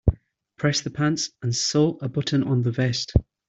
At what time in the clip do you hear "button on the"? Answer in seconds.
2.09-2.71